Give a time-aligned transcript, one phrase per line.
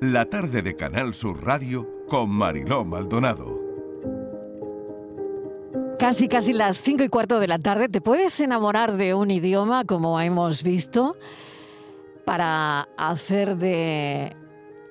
[0.00, 3.60] La tarde de Canal Sur Radio con Mariló Maldonado.
[5.96, 7.88] Casi, casi las cinco y cuarto de la tarde.
[7.88, 11.16] ¿Te puedes enamorar de un idioma, como hemos visto,
[12.24, 14.36] para hacer de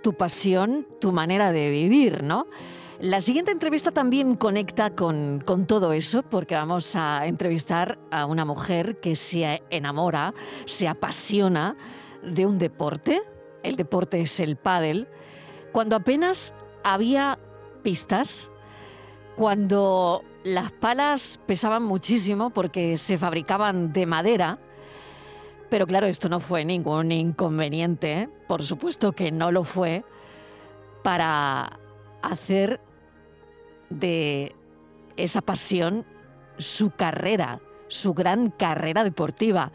[0.01, 2.47] tu pasión tu manera de vivir, ¿no?
[3.01, 8.45] La siguiente entrevista también conecta con, con, todo eso, porque vamos a entrevistar a una
[8.45, 10.33] mujer que se enamora,
[10.65, 11.75] se apasiona
[12.23, 13.21] de un deporte.
[13.65, 15.07] El deporte es el pádel.
[15.71, 16.53] Cuando apenas
[16.83, 17.39] había
[17.81, 18.51] pistas,
[19.35, 24.59] cuando las palas pesaban muchísimo porque se fabricaban de madera,
[25.71, 30.05] pero claro, esto no fue ningún inconveniente, por supuesto que no lo fue,
[31.01, 31.79] para
[32.21, 32.79] hacer
[33.89, 34.55] de
[35.17, 36.05] esa pasión
[36.59, 39.71] su carrera, su gran carrera deportiva.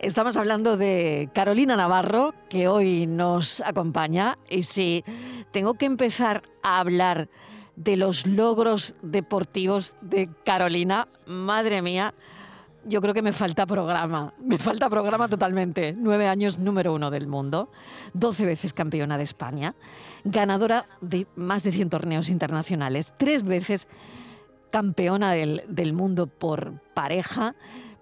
[0.00, 4.38] Estamos hablando de Carolina Navarro, que hoy nos acompaña.
[4.48, 5.04] Y si
[5.50, 7.28] tengo que empezar a hablar
[7.74, 12.14] de los logros deportivos de Carolina, madre mía,
[12.84, 14.32] yo creo que me falta programa.
[14.38, 15.92] Me falta programa totalmente.
[15.98, 17.68] Nueve años número uno del mundo,
[18.14, 19.74] doce veces campeona de España,
[20.22, 23.88] ganadora de más de 100 torneos internacionales, tres veces
[24.70, 27.56] campeona del, del mundo por pareja.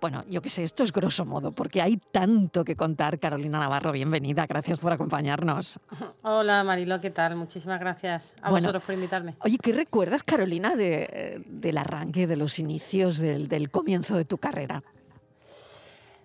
[0.09, 3.19] Bueno, yo qué sé, esto es grosso modo, porque hay tanto que contar.
[3.19, 5.81] Carolina Navarro, bienvenida, gracias por acompañarnos.
[6.23, 7.35] Hola Marilo, ¿qué tal?
[7.35, 9.35] Muchísimas gracias a bueno, vosotros por invitarme.
[9.41, 14.39] Oye, ¿qué recuerdas, Carolina, de, del arranque, de los inicios, del, del comienzo de tu
[14.39, 14.85] carrera?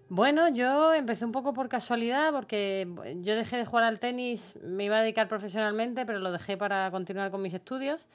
[0.10, 2.88] Bueno, yo empecé un poco por casualidad porque
[3.24, 6.92] yo dejé de jugar al tenis, me iba a dedicar profesionalmente, pero lo dejé para
[6.92, 8.08] continuar con mis estudios.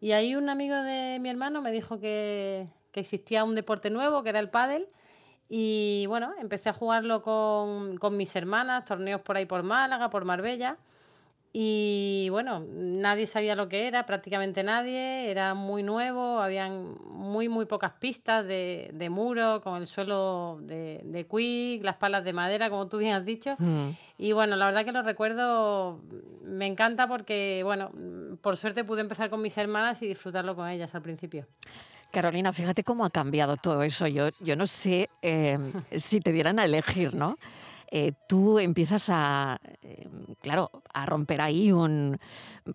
[0.00, 4.24] Y ahí un amigo de mi hermano me dijo que, que existía un deporte nuevo,
[4.24, 4.88] que era el pádel.
[5.54, 10.24] Y bueno, empecé a jugarlo con, con mis hermanas, torneos por ahí por Málaga, por
[10.24, 10.78] Marbella.
[11.52, 17.66] Y bueno, nadie sabía lo que era, prácticamente nadie, era muy nuevo, habían muy, muy
[17.66, 22.70] pocas pistas de, de muro, con el suelo de, de quick, las palas de madera,
[22.70, 23.54] como tú bien has dicho.
[23.58, 23.90] Mm.
[24.16, 26.00] Y bueno, la verdad que lo recuerdo,
[26.46, 27.90] me encanta porque, bueno,
[28.40, 31.46] por suerte pude empezar con mis hermanas y disfrutarlo con ellas al principio.
[32.12, 34.06] Carolina, fíjate cómo ha cambiado todo eso.
[34.06, 35.58] Yo, yo no sé eh,
[35.96, 37.38] si te dieran a elegir, ¿no?
[37.94, 40.08] Eh, tú empiezas a, eh,
[40.40, 42.18] claro, a romper ahí un,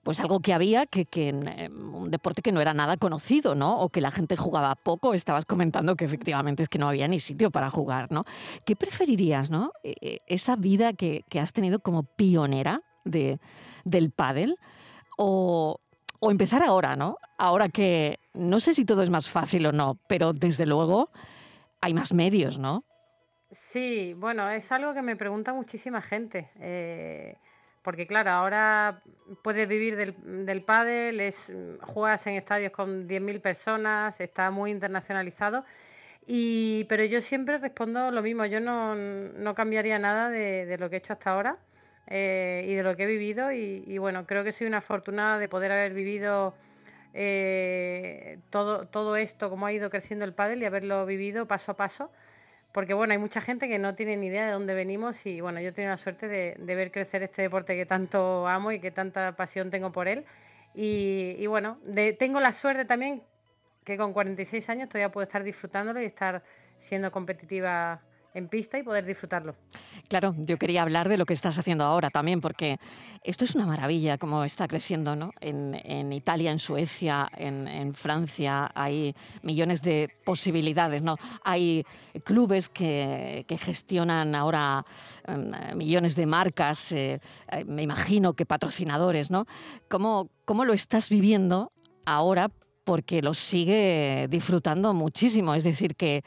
[0.03, 3.79] pues algo que había, que, que eh, un deporte que no era nada conocido, ¿no?
[3.79, 5.15] O que la gente jugaba poco.
[5.15, 8.25] Estabas comentando que efectivamente es que no había ni sitio para jugar, ¿no?
[8.63, 9.71] ¿Qué preferirías, no?
[9.81, 13.39] esa vida que, que has tenido como pionera de,
[13.85, 14.57] del pádel
[15.17, 15.79] o,
[16.19, 17.17] o empezar ahora, ¿no?
[17.37, 21.11] Ahora que no sé si todo es más fácil o no, pero desde luego
[21.81, 22.83] hay más medios, ¿no?
[23.49, 26.51] Sí, bueno, es algo que me pregunta muchísima gente.
[26.59, 27.37] Eh,
[27.81, 28.99] porque claro, ahora
[29.43, 31.21] puedes vivir del, del pádel,
[31.81, 35.63] juegas en estadios con 10.000 personas, está muy internacionalizado.
[36.25, 40.97] Y, pero yo siempre respondo lo mismo, yo no, no cambiaría nada de, lo que
[40.97, 41.57] he hecho hasta ahora
[42.07, 43.51] eh, y de lo que he vivido.
[43.51, 46.53] Y, y, bueno, creo que soy una afortunada de poder haber vivido
[47.13, 51.77] eh, todo, todo esto, como ha ido creciendo el pádel y haberlo vivido paso a
[51.77, 52.11] paso
[52.77, 55.59] porque bueno, hay mucha gente que no tiene ni idea de dónde venimos y bueno,
[55.59, 58.91] yo tengo la suerte de, de ver crecer este deporte que tanto amo y que
[58.91, 60.25] tanta pasión tengo por él.
[60.75, 63.23] Y, y bueno, de, tengo la suerte también
[63.83, 66.43] que con 46 años todavía puedo estar disfrutándolo y estar
[66.77, 68.01] siendo competitiva
[68.37, 69.55] en pista y poder disfrutarlo.
[70.07, 72.77] Claro, yo quería hablar de lo que estás haciendo ahora también, porque
[73.23, 75.31] esto es una maravilla como está creciendo, ¿no?
[75.41, 81.15] En, Italia, en Suecia, en, Francia hay millones de posibilidades, ¿no?
[81.43, 81.83] Hay
[82.23, 84.85] clubes que, gestionan ahora
[85.27, 87.19] um, millones de marcas, eh,
[87.65, 89.47] me imagino que patrocinadores, ¿no?
[89.89, 91.71] ¿Cómo, ¿Cómo lo estás viviendo
[92.05, 92.51] ahora?
[92.83, 96.23] Porque lo sigue disfrutando muchísimo, es decir, que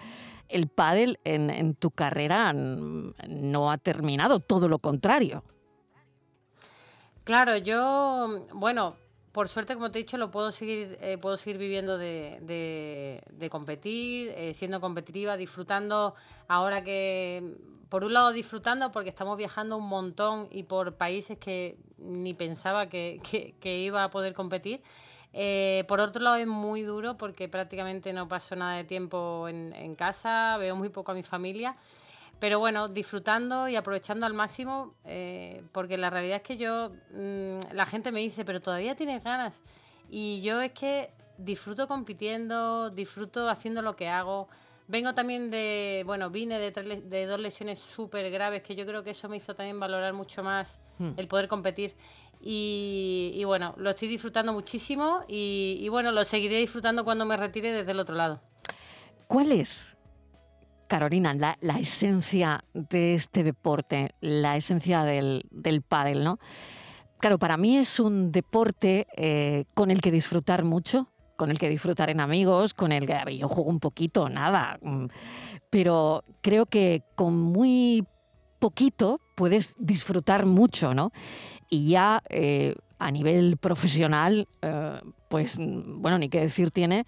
[0.51, 5.45] el pádel en, tu carrera no ha terminado, todo lo contrario.
[7.25, 8.97] Claro, yo, bueno,
[9.33, 14.33] por suerte, como te he dicho, lo puedo seguir, eh, puedo seguir viviendo de, competir,
[14.37, 16.15] eh, siendo competitiva, disfrutando
[16.49, 17.57] ahora que,
[17.89, 22.89] por un lado disfrutando porque estamos viajando un montón y por países que ni pensaba
[22.89, 23.21] que
[23.63, 24.83] iba a poder competir.
[25.33, 29.73] Eh, por otro lado es muy duro porque prácticamente no paso nada de tiempo en,
[29.75, 31.77] en, casa, veo muy poco a mi familia,
[32.41, 37.61] pero bueno, disfrutando y aprovechando al máximo eh, porque la realidad es que yo, mmm,
[37.73, 39.61] la gente me dice, pero todavía tienes ganas
[40.11, 44.49] y yo es que disfruto compitiendo, disfruto haciendo lo que hago.
[44.89, 49.05] Vengo también de, bueno, vine de, tres, de dos lesiones súper graves que yo creo
[49.05, 51.13] que eso me hizo también valorar mucho más hmm.
[51.17, 51.95] el poder competir.
[52.41, 57.93] Y, bueno, lo estoy disfrutando muchísimo y, bueno, lo seguiré disfrutando cuando me retire desde
[57.93, 58.41] el otro lado.
[59.27, 59.97] ¿Cuál es,
[60.89, 66.39] Carolina, la, esencia de este deporte, la esencia del, del pádel, ¿no?
[67.21, 71.69] Claro, para mí es un deporte eh, con el que disfrutar mucho, con el que
[71.69, 75.07] disfrutar en amigos, con el que yo juego un poquito, nada, mm,
[75.69, 78.07] pero creo que con muy
[78.59, 81.13] poquito puedes disfrutar mucho, ¿no?
[81.71, 87.07] Y ya eh, a nivel profesional, eh, pues bueno, ni qué decir tiene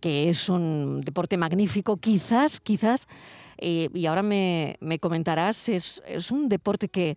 [0.00, 3.08] que es un deporte magnífico, quizás, quizás,
[3.56, 7.16] eh, y ahora me, comentarás, es, un deporte que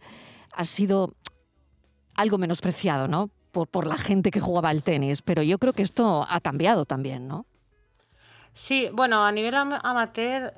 [0.54, 1.14] ha sido
[2.16, 3.30] algo menospreciado, ¿no?
[3.52, 6.86] Por, por la gente que jugaba al tenis, pero yo creo que esto ha cambiado
[6.86, 7.46] también, ¿no?
[8.54, 10.54] Sí, bueno, a nivel amateur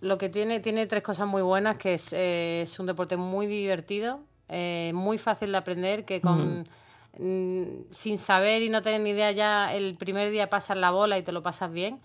[0.00, 4.20] lo que tiene, tiene tres cosas muy buenas, que es, es un deporte muy divertido,
[4.50, 6.64] eh, muy fácil de aprender, que con...
[7.18, 11.18] Mm, sin saber y no tener ni idea ya el primer día pasas la bola
[11.18, 12.00] y te lo pasas bien.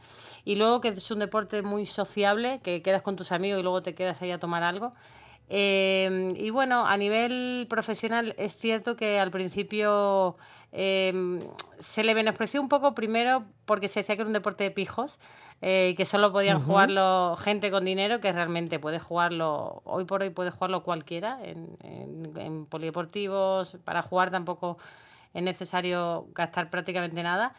[0.45, 3.81] Y luego que es un deporte muy sociable que quedas con tus amigos y luego
[3.83, 4.94] te quedas ahí a tomar algo.
[5.47, 10.38] Eh, y bueno a nivel profesional es cierto que al principio
[10.77, 11.39] Em,
[11.80, 15.19] se le menospreció un poco primero porque se decía que era un deporte de pijos
[15.62, 20.22] eh, y que solo podían jugarlo gente con dinero, que realmente puede jugarlo, hoy por
[20.22, 24.77] hoy puede jugarlo cualquiera en, en, polideportivos, para jugar tampoco
[25.33, 27.54] es necesario gastar prácticamente nada.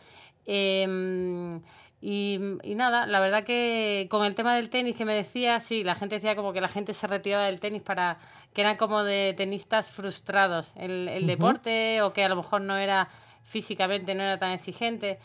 [0.45, 1.63] Em,
[2.09, 5.83] y, y, nada, la verdad que con el tema del tenis que me decía, sí,
[5.83, 8.19] la gente decía como que la gente se retiraba del tenis para
[8.55, 12.77] que eran como de tenistas frustrados el, el deporte o que a lo mejor no
[12.77, 13.09] era
[13.43, 15.19] físicamente, no era tan exigente.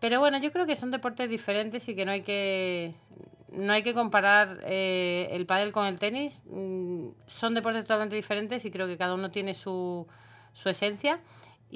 [0.00, 2.94] Pero bueno, yo creo que son deportes diferentes y que no hay que,
[3.52, 6.42] no hay que comparar eh, el pádel con el tenis.
[6.46, 10.04] Mm, son deportes totalmente diferentes y creo que cada uno tiene su,
[10.52, 11.20] su esencia.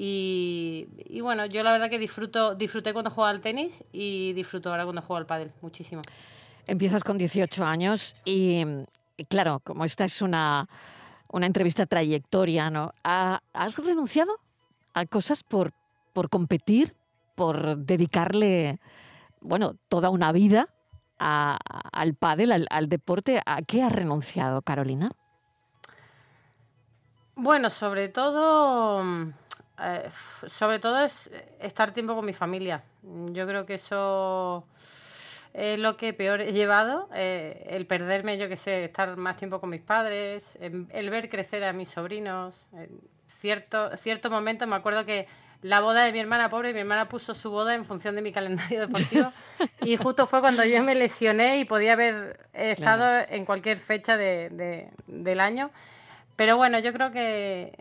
[0.01, 4.69] Y, y, bueno, yo la verdad que disfruto, disfruté cuando jugaba al tenis y disfruto
[4.69, 6.01] ahora cuando juego al pádel, muchísimo.
[6.67, 8.63] Empiezas con 18 años y,
[9.17, 10.69] y claro, como esta es una
[11.31, 12.93] una entrevista trayectoria, ¿no?
[13.03, 14.39] ¿Has renunciado
[14.93, 15.71] a cosas por,
[16.13, 16.95] por competir,
[17.35, 18.79] por dedicarle,
[19.41, 20.69] bueno, toda una vida
[21.19, 23.41] al pádel, al, deporte?
[23.45, 25.11] ¿A qué has renunciado, Carolina?
[27.35, 29.03] Bueno, sobre todo,
[29.81, 30.09] eh,
[30.47, 31.29] sobre todo es
[31.59, 32.83] estar tiempo con mi familia.
[33.31, 34.65] Yo creo que eso
[35.53, 39.59] es lo que peor he llevado, eh, el perderme, yo que sé, estar más tiempo
[39.59, 42.55] con mis padres, el ver crecer a mis sobrinos.
[42.73, 45.27] En cierto, cierto momento me acuerdo que
[45.61, 48.31] la boda de mi hermana pobre, mi hermana puso su boda en función de mi
[48.31, 49.31] calendario deportivo
[49.81, 54.89] y justo fue cuando yo me lesioné y podía haber estado en cualquier fecha de,
[55.07, 55.71] del año.
[56.35, 57.73] Pero bueno, yo creo que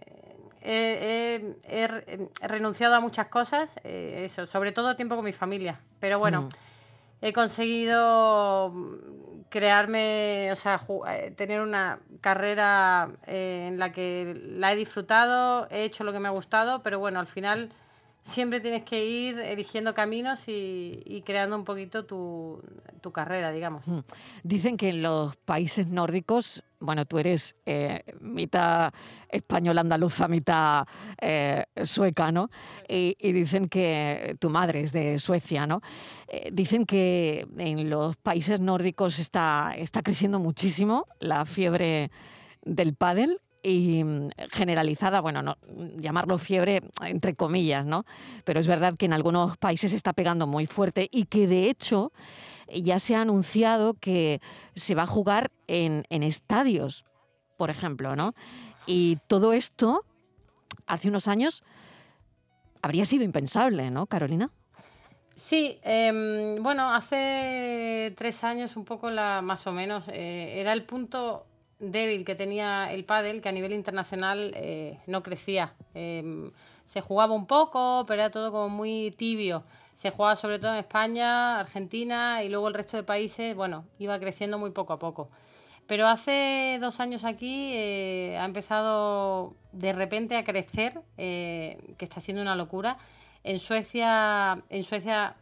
[0.68, 5.80] he, renunciado a muchas cosas, eh, eso, sobre todo tiempo con mi familia.
[5.98, 6.42] Pero bueno.
[6.42, 6.48] Mm
[7.20, 8.72] he conseguido
[9.48, 10.80] crearme, o sea,
[11.10, 16.20] eh, tener una carrera eh, en la que la he disfrutado, he hecho lo que
[16.20, 17.70] me ha gustado, pero bueno, al final
[18.28, 22.62] siempre tienes que ir eligiendo caminos y, creando un poquito tu,
[23.12, 23.84] carrera, digamos.
[24.42, 28.92] Dicen que en los países nórdicos, bueno, tú eres eh, mitad
[29.30, 30.86] española andaluza, mitad
[31.20, 32.50] eh, sueca, ¿no?
[32.86, 35.80] Y, dicen que tu madre es de Suecia, ¿no?
[36.28, 42.10] Eh, dicen que en los países nórdicos está, está creciendo muchísimo la fiebre
[42.62, 45.56] del pádel y mm, generalizada, bueno, no,
[45.96, 48.04] llamarlo fiebre entre comillas, ¿no?
[48.44, 52.12] Pero es verdad que en algunos países está pegando muy fuerte y que de hecho
[52.72, 54.40] ya se ha anunciado que
[54.74, 57.04] se va a jugar en, en estadios,
[57.56, 58.34] por ejemplo, ¿no?
[58.86, 60.04] Y todo esto
[60.86, 61.62] hace unos años
[62.82, 64.50] habría sido impensable, ¿no, Carolina?
[65.34, 70.82] Sí, em, bueno, hace tres años un poco la, más o menos, eh, era el
[70.82, 71.46] punto
[71.78, 75.74] débil que tenía el pádel, que a nivel internacional eh, no crecía.
[75.94, 76.50] Em,
[76.84, 79.64] se jugaba un poco, pero era todo como muy tibio.
[79.94, 84.18] Se jugaba sobre todo en España, Argentina y luego el resto de países, bueno, iba
[84.18, 85.28] creciendo muy poco a poco.
[85.86, 92.20] Pero hace dos años aquí eh, ha empezado de repente a crecer, eh, que está
[92.20, 92.98] siendo una locura.
[93.42, 95.36] En Suecia, en Suecia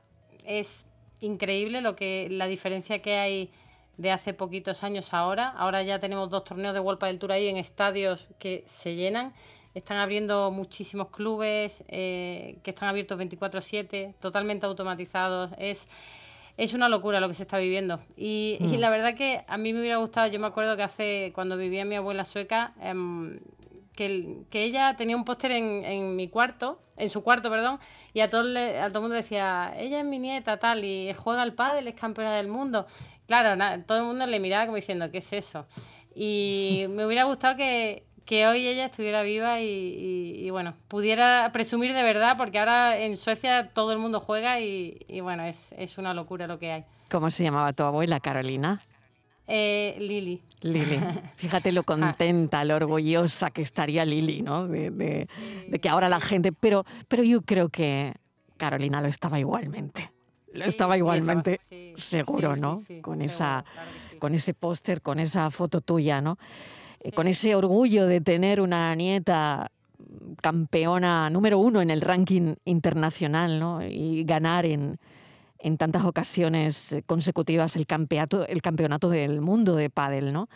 [0.47, 0.87] es
[1.21, 3.51] increíble lo que la diferencia que hay
[3.97, 5.49] de hace poquitos años ahora.
[5.49, 9.33] Ahora ya tenemos dos torneos de World del Tour ahí en estadios que se llenan.
[9.75, 15.51] Están abriendo muchísimos clubes eh, que están abiertos 24/7, totalmente automatizados.
[15.59, 15.89] Es,
[16.57, 18.01] es una locura lo que se está viviendo.
[18.17, 21.57] Y, la verdad que a mí me hubiera gustado, yo me acuerdo que hace, cuando
[21.57, 23.39] vivía mi abuela sueca, em,
[23.95, 27.79] que, que ella tenía un póster en, en, mi cuarto, en su cuarto, perdón,
[28.15, 30.85] y a todo, le, a todo el mundo le decía, ella es mi nieta, tal,
[30.85, 32.87] y juega al pádel, es campeona del mundo.
[33.27, 35.67] Claro, todo el mundo le miraba como diciendo, ¿qué es eso?
[36.15, 42.03] Y me hubiera gustado que, que hoy ella estuviera viva y, bueno, pudiera presumir de
[42.03, 46.15] verdad, porque ahora en Suecia todo el mundo juega y, y bueno, es, es una
[46.15, 46.85] locura lo que hay.
[47.09, 48.81] ¿Cómo se llamaba tu abuela, Carolina?
[49.47, 50.43] Eh, Lili.
[50.63, 51.01] Lili.
[51.37, 54.67] Fíjate lo contenta, lo orgullosa que estaría Lili, ¿no?
[54.67, 55.29] De,
[55.81, 56.53] que ahora la gente.
[56.53, 58.15] Pero, pero yo creo que
[58.57, 60.11] Carolina lo estaba igualmente.
[60.57, 61.61] Lo estaba igualmente
[61.97, 62.81] seguro, ¿no?
[63.03, 63.65] con, esa,
[64.19, 66.39] con ese póster, con esa foto tuya, ¿no?
[67.01, 69.71] Eh, con ese orgullo de tener una nieta
[70.43, 73.85] campeona número uno en el ranking internacional, ¿no?
[73.85, 74.99] Y ganar en,
[75.59, 80.49] en tantas ocasiones consecutivas el campeonato, el campeonato del mundo de pádel, ¿no?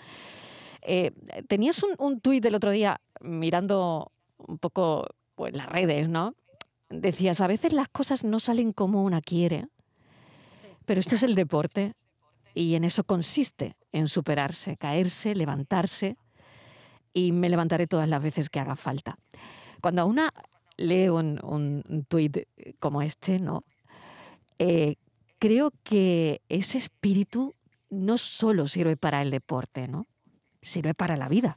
[0.82, 1.12] Eh,
[1.46, 6.34] tenías un, un tuit del otro día mirando un poco pues, las redes, ¿no?
[6.88, 9.66] Decías, a veces las cosas no salen como una quiere,
[10.90, 11.94] pero esto es el deporte
[12.52, 16.16] y en eso consiste, en superarse, caerse, levantarse
[17.12, 19.16] y me levantaré todas las veces que haga falta.
[19.80, 20.32] Cuando una
[20.78, 22.38] lee un, un tuit
[22.80, 23.62] como este, ¿no?
[24.58, 24.96] Eh,
[25.38, 27.54] creo que ese espíritu
[27.88, 30.08] no solo sirve para el deporte, ¿no?
[30.60, 31.56] Sirve para la vida.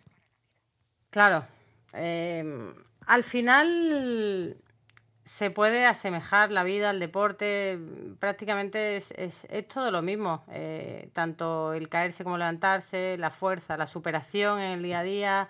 [1.09, 1.43] Claro.
[1.93, 2.71] Em,
[3.07, 4.57] al final
[5.25, 7.79] se puede asemejar la vida al deporte,
[8.19, 14.59] prácticamente es, todo lo mismo, eh, tanto el caerse como levantarse, la fuerza, la superación
[14.59, 15.49] en el día a día,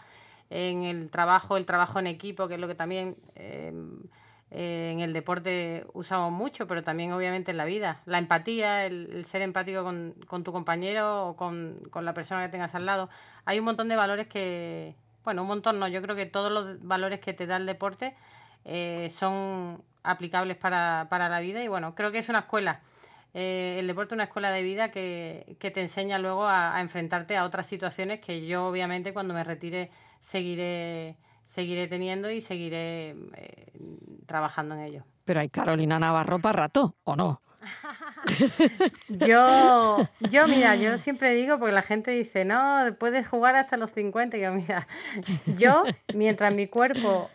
[0.52, 4.00] en el trabajo, el trabajo en equipo, que es lo que también em,
[4.52, 8.02] en el deporte usamos mucho, pero también obviamente en la vida.
[8.06, 12.50] La empatía, el, ser empático con, con, tu compañero o con, con, la persona que
[12.50, 13.10] tengas al lado.
[13.46, 16.84] Hay un montón de valores que, bueno, un montón no, yo creo que todos los
[16.84, 18.16] valores que te da el deporte
[18.66, 22.82] eh, son aplicables para, para, la vida y bueno, creo que es una escuela.
[23.34, 26.82] Eh, el deporte es una escuela de vida que, que te enseña luego a, a
[26.82, 29.90] enfrentarte a otras situaciones que yo obviamente cuando me retire
[30.20, 33.72] seguiré seguiré teniendo y seguiré eh,
[34.26, 35.04] trabajando en ello.
[35.26, 37.42] Pero hay Carolina Navarro para rato, ¿o no?
[39.10, 43.92] yo, yo, mira, yo siempre digo, porque la gente dice, no, puedes jugar hasta los
[43.92, 44.38] 50.
[44.38, 44.88] Y yo, mira,
[45.46, 47.30] yo, mientras mi cuerpo,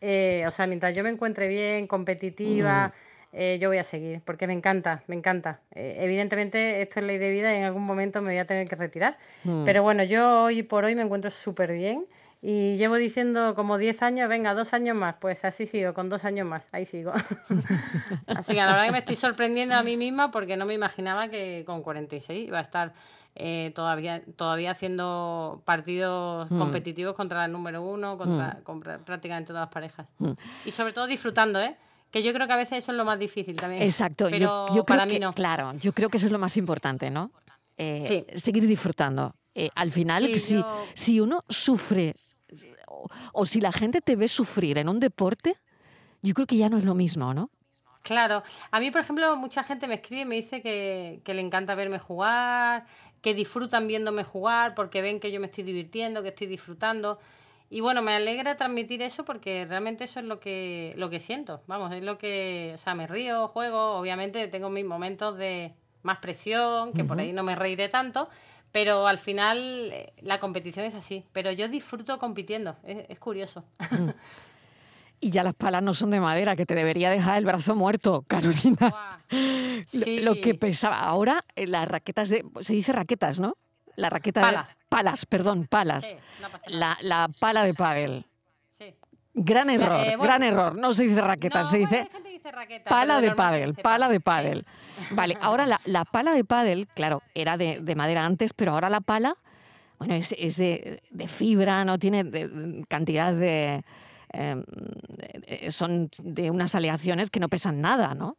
[0.00, 3.36] eh, o sea, mientras yo me encuentre bien, competitiva, mm.
[3.36, 5.60] eh, yo voy a seguir, porque me encanta, me encanta.
[5.74, 8.76] evidentemente, esto es ley de vida y en algún momento me voy a tener que
[8.76, 9.18] retirar.
[9.44, 9.64] Mm.
[9.64, 12.06] Pero bueno, yo hoy por hoy me encuentro súper bien.
[12.42, 15.16] Y llevo diciendo como 10 años, venga, dos años más.
[15.20, 17.12] Pues así sigo, con dos años más, ahí sigo.
[18.26, 21.28] así que la verdad que me estoy sorprendiendo a mí misma porque no me imaginaba
[21.28, 22.92] que con 46 iba a estar
[23.34, 26.58] eh, todavía, todavía haciendo partidos mm.
[26.58, 29.04] competitivos contra el número uno, contra, mm.
[29.04, 30.08] prácticamente todas las parejas.
[30.18, 30.32] Mm.
[30.64, 31.76] Y sobre todo disfrutando, ¿eh?
[32.10, 33.82] Que yo creo que a veces eso es lo más difícil también.
[33.82, 35.34] Exacto, pero yo, para mí no.
[35.34, 37.30] Claro, yo creo que eso es lo más importante, ¿no?
[37.76, 39.34] Eh, seguir disfrutando.
[39.58, 42.14] Eh, al final, si, si uno sufre
[43.32, 45.56] o, si la gente te ve sufrir en un deporte,
[46.20, 47.50] yo creo que ya no es lo mismo, ¿no?
[48.02, 51.74] Claro, a mí por ejemplo mucha gente me escribe y me dice que, le encanta
[51.74, 52.84] verme jugar,
[53.22, 57.18] que disfrutan viéndome jugar porque ven que yo me estoy divirtiendo, que estoy disfrutando.
[57.70, 61.62] Y bueno, me alegra transmitir eso porque realmente eso es lo que, lo que siento.
[61.66, 66.18] Vamos, es lo que, o sea, me río, juego, obviamente tengo mis momentos de más
[66.18, 68.28] presión, que por ahí no me reiré tanto,
[68.76, 71.24] pero al final eh, la competición es así.
[71.32, 73.64] Pero yo disfruto compitiendo, es, curioso.
[73.90, 74.10] Mm.
[75.18, 78.22] Y ya las palas no son de madera, que te debería dejar el brazo muerto,
[78.28, 79.22] Carolina.
[80.20, 81.00] Lo, que pesaba.
[81.00, 82.44] Ahora eh, las raquetas de.
[82.60, 83.56] Se dice raquetas, ¿no?
[83.96, 84.76] La raqueta palas.
[84.90, 86.14] palas, perdón, palas.
[86.66, 88.26] la, la, pala de pádel.
[89.38, 90.74] Gran error, eh, gran error.
[90.76, 92.08] No se dice raqueta, se dice,
[92.88, 94.64] pala de pádel, pala de pádel.
[95.10, 99.36] Vale, ahora la, pala de pádel, claro, era de, madera antes, pero ahora la pala,
[99.98, 103.84] bueno, es, de, fibra, no tiene cantidad de...
[104.32, 104.64] Em,
[105.68, 108.38] son de unas aleaciones que no pesan nada, ¿no?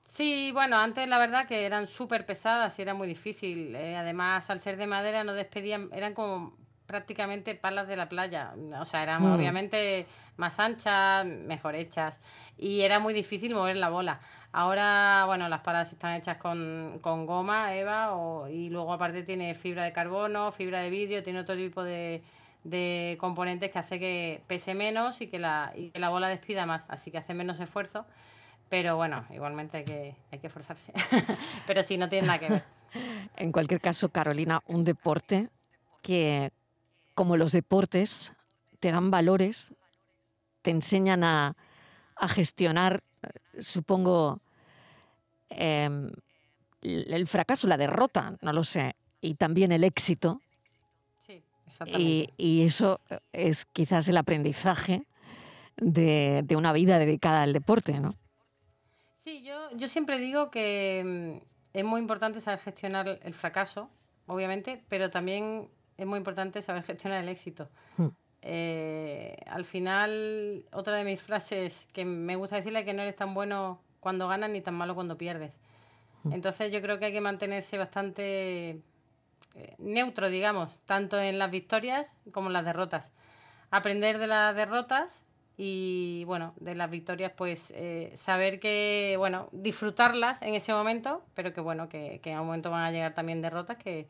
[0.00, 3.76] Sí, bueno, antes la verdad que eran súper pesadas y era muy difícil.
[3.76, 6.56] Eh, además, al ser de madera no despedían, eran como
[6.88, 8.54] prácticamente palas de la playa.
[8.80, 9.32] O sea, eran mm.
[9.32, 12.18] obviamente más anchas, mejor hechas.
[12.56, 14.20] Y era muy difícil mover la bola.
[14.52, 18.10] Ahora, bueno, las palas están hechas con, goma, Eva,
[18.50, 22.22] y luego aparte tiene fibra de carbono, fibra de vidrio, tiene otro tipo de,
[23.20, 26.86] componentes que hace que pese menos y que, la, y que la bola despida más.
[26.88, 28.06] Así que hace menos esfuerzo.
[28.70, 30.94] Pero bueno, igualmente hay que, hay que esforzarse.
[31.66, 32.64] Pero sí, no tiene nada que ver.
[33.36, 35.50] En cualquier caso, Carolina, un deporte
[36.00, 36.52] que
[37.18, 38.32] como los deportes,
[38.78, 39.74] te dan valores,
[40.62, 41.56] te enseñan a,
[42.28, 43.02] gestionar,
[43.58, 44.40] supongo,
[45.48, 46.12] em,
[46.82, 50.40] el fracaso, la derrota, no lo sé, y también el éxito.
[51.18, 52.32] Sí, exactamente.
[52.36, 53.00] Y, eso
[53.32, 55.02] es quizás el aprendizaje
[55.76, 58.10] de, una vida dedicada al deporte, ¿no?
[59.16, 63.90] Sí, yo, yo siempre digo que mm, es muy importante saber gestionar el fracaso,
[64.28, 65.68] obviamente, pero también
[65.98, 67.68] es muy importante saber gestionar el éxito.
[67.96, 68.08] Hmm.
[68.40, 73.16] Eh, al final, otra de mis frases que me gusta decirle es que no eres
[73.16, 75.58] tan bueno cuando ganas ni tan malo cuando pierdes.
[76.22, 76.32] Hmm.
[76.32, 78.80] Entonces yo creo que hay que mantenerse bastante
[79.56, 83.12] eh, neutro, digamos, tanto en las victorias como en las derrotas.
[83.70, 85.24] Aprender de las derrotas
[85.56, 91.52] y bueno, de las victorias pues eh, saber que, bueno, disfrutarlas en ese momento, pero
[91.52, 94.06] que bueno, que, que en un momento van a llegar también derrotas que,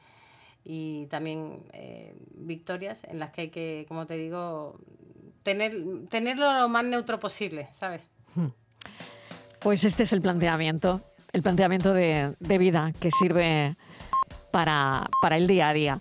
[0.65, 4.79] y también eh, victorias en las que hay que, como te digo,
[5.43, 5.75] tener,
[6.11, 8.11] tenerlo lo más neutro posible, ¿sabes?
[9.61, 11.01] Pues este es el planteamiento,
[11.33, 13.77] el planteamiento de, de vida que sirve
[14.51, 16.01] para, para el día a día.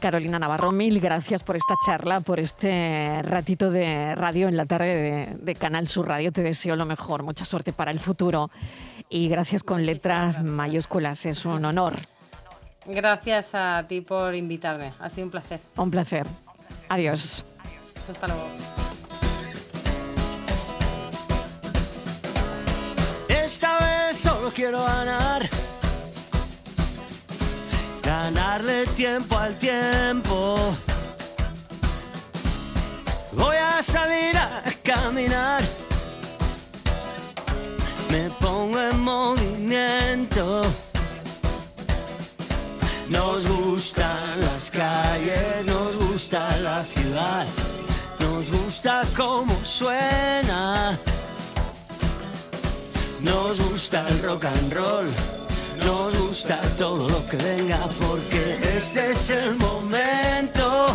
[0.00, 5.36] Carolina Navarro, mil gracias por esta charla, por este ratito de radio en la tarde
[5.38, 6.32] de, Canal Sur Radio.
[6.32, 8.50] Te deseo lo mejor, mucha suerte para el futuro
[9.08, 11.94] y gracias con letras mayúsculas, es un honor.
[12.86, 15.60] Gracias a ti por invitarme, ha sido un placer.
[15.76, 16.26] Un placer.
[16.88, 17.44] Adiós.
[18.08, 18.46] Hasta luego.
[23.28, 25.48] Esta vez solo quiero ganar
[28.06, 30.54] ganarle tiempo al tiempo.
[33.32, 35.60] Voy a salir a caminar,
[38.10, 40.62] me pongo en movimiento.
[43.08, 47.46] Nos gustan las calles, nos gusta la ciudad,
[48.20, 50.98] nos gusta cómo suena.
[53.20, 55.36] Nos gusta el rock and roll
[55.86, 60.86] nos gusta todo lo que venga porque este es el momento.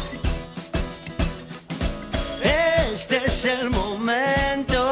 [2.44, 4.91] Este es el momento.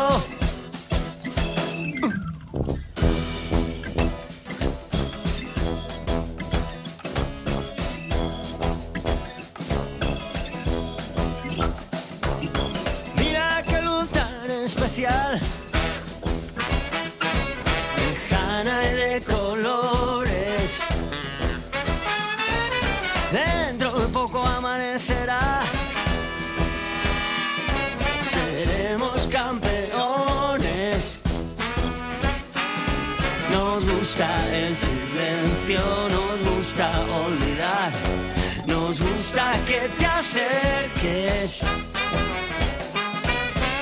[36.10, 36.88] Nos gusta
[37.26, 37.92] olvidar,
[38.68, 41.62] nos gusta que te acerques,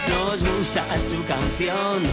[0.10, 2.04] nos gusta tu canción,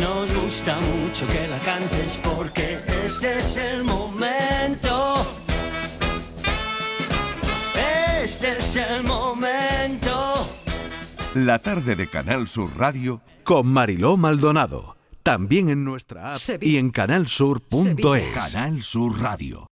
[0.00, 5.14] nos gusta mucho que la cantes porque este es el momento.
[8.22, 10.46] Este es el momento.
[11.34, 15.03] La tarde de Canal Sur Radio con Mariló Maldonado.
[15.24, 18.34] También en nuestra app y en canalsur.es.
[18.34, 19.66] Canal Sur Radio.